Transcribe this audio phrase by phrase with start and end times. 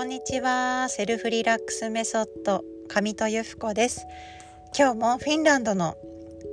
[0.00, 0.88] こんにちは。
[0.88, 4.06] セルフリラックスメソッド上戸由布子です。
[4.74, 5.94] 今日もフィンランドの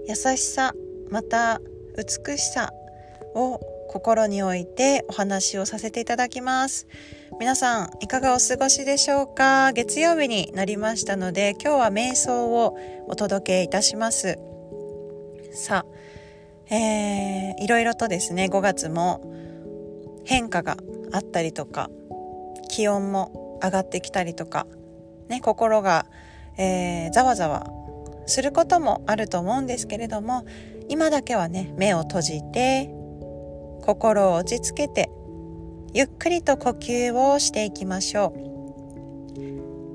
[0.05, 0.73] 優しさ
[1.09, 1.61] また
[1.95, 2.73] 美しさ
[3.35, 6.87] を心に置いてお話をさせていただきます。
[7.39, 9.71] 皆さんいかがお過ごしでしょうか？
[9.71, 14.37] 月曜日になりましたので今日は瞑想をお届けいたします。
[15.53, 15.85] さ
[16.69, 19.21] あ、えー、いろいろとですね5月も
[20.25, 20.75] 変化が
[21.13, 21.89] あったりとか
[22.77, 24.67] 気温も上がってきたりとか、
[25.29, 26.05] ね、心が、
[26.59, 27.65] えー、ざわざわ
[28.27, 30.45] することもあると思うんですけれども
[30.87, 32.91] 今だけはね目を閉じて
[33.81, 35.09] 心を落ち着けて
[35.95, 38.31] ゆっくりと呼吸をしていきましょ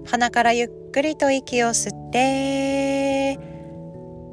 [0.05, 0.09] う。
[0.09, 3.39] 鼻からゆっくりと息を吸って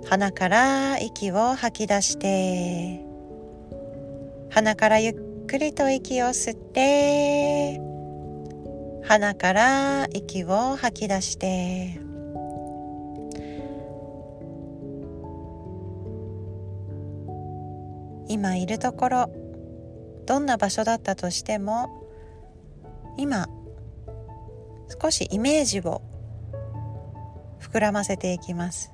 [0.09, 3.05] 鼻から息を吐き出して
[4.49, 7.89] 鼻からゆっくりと息を吸って
[9.03, 11.99] 鼻から息を吐き出して。
[18.29, 19.31] 今いるところ
[20.27, 21.89] どんな場所だったとしても
[23.17, 23.47] 今
[25.01, 26.03] 少しイメージを
[27.59, 28.93] 膨らませていきます、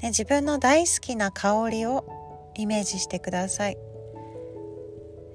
[0.00, 3.76] ね、自分の大好きな香りをイメージしてください。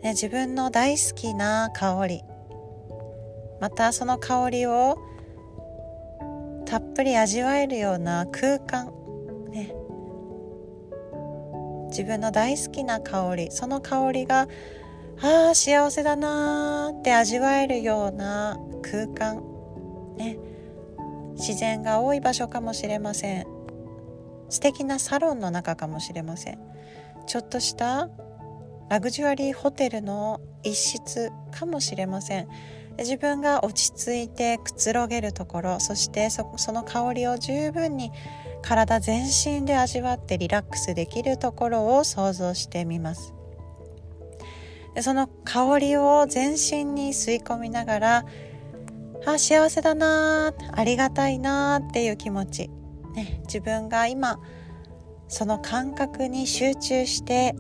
[0.02, 2.22] ね、自分の大好きな香り。
[3.59, 4.97] またその香りを
[6.65, 8.91] たっぷり味わえるような空間、
[9.51, 9.73] ね、
[11.89, 14.47] 自分の大好きな香りその香りが
[15.21, 19.43] ああ幸せだなーって味わえるような空間、
[20.17, 20.37] ね、
[21.35, 23.47] 自然が多い場所かもしれません。
[24.49, 26.59] 素敵なサロンの中かもしれません。
[27.27, 28.09] ちょっとした
[28.89, 32.47] ラグジュアリーホテルの一室かもしれません。
[32.97, 38.12] 自分が落ち着いてくつろげるところそしてその香りを十分に
[38.62, 43.34] 体全身で味わってリラックスできるところを想像してみます。
[44.95, 48.25] でその香りを全身に吸い込みながら
[49.25, 52.69] あ幸せだなありがたいなっていう気持ち、
[53.13, 54.40] ね、自分が今
[55.28, 57.56] その感覚に集中して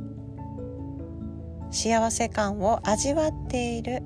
[1.71, 4.03] 幸せ感を味わっている。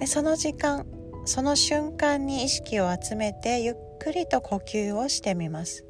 [0.00, 0.86] でその時間
[1.24, 5.84] その瞬間に意識を集めてゆっくりと呼吸をしてみます。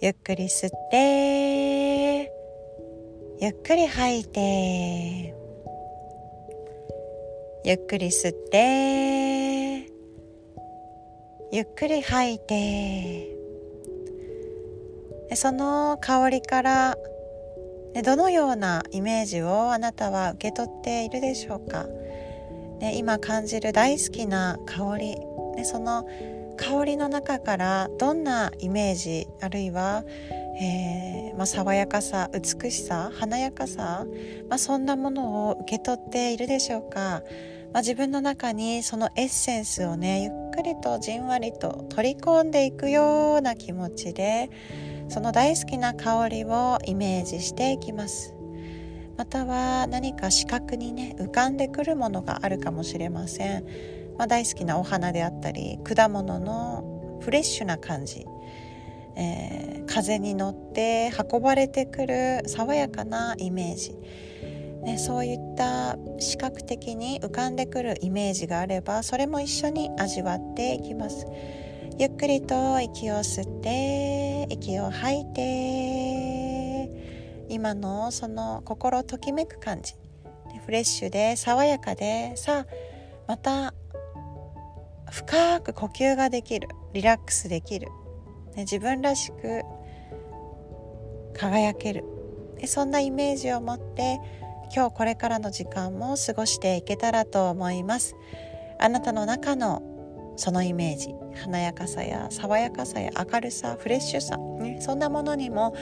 [0.00, 2.32] ゆっくり吸って
[3.40, 5.34] ゆっくり吐いて
[7.64, 9.90] ゆっくり吸って
[11.52, 13.36] ゆっくり吐いて。
[15.34, 16.96] その香りから
[17.94, 21.86] でどのようなイメージをあなたは受け取っているでしょうか、
[22.80, 25.16] で今感じる大好きな香り
[25.56, 26.06] でその
[26.56, 30.04] 香りの中からどんなイメージあるいは、
[30.60, 34.06] えー、まあ、爽やかさ美しさ華やかさ、
[34.48, 37.22] まあ、そんなものを受け取っているでしょうか、
[37.72, 44.48] まあ、自分の中にそのエッセンスをねゆっくりとじんわりと取り込んでいくような気持ちで
[45.10, 48.34] その大好きな香りをイメージしていきます。
[49.18, 53.64] または何か視覚にね浮かんでくるものがあるかもしれません、
[54.18, 58.26] まあ、大好きなお花であったり果物のフレッシュな感じ、
[59.16, 63.96] えー、風に乗って運ばれてくる爽やかなイメージ。
[64.82, 71.26] ね、そういった視覚的に浮かんでくるイメージがあればそれも一緒に味わっていきます。
[71.98, 76.90] ゆっくりと息を吸って息を吐いて
[77.48, 79.94] 今のその心ときめく感じ。
[80.64, 82.66] フレッシュで爽やかでさあ
[83.28, 83.72] また
[85.10, 87.88] 深く呼吸ができるリラックスできる、
[88.56, 89.62] ね、自分らしく
[91.34, 92.04] 輝ける。
[92.58, 94.18] でそんなイメージを持って
[94.74, 98.14] 今日これからの時間も過ごしていけたらと思います
[98.78, 99.82] あなたの中の
[100.36, 105.74] そのイメージ華やかさや爽やかさや明るさフレッシュさ、ね、そんなものにも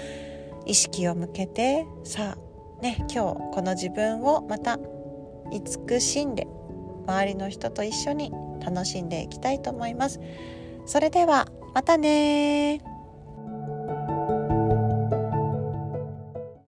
[0.66, 3.14] 意識を向けてさあね今日
[3.52, 4.78] この自分をまた
[5.50, 6.46] 慈しんで
[7.06, 8.32] 周りの人と一緒に
[8.64, 10.20] 楽しんでいきたいと思います。
[10.86, 12.80] それではまたね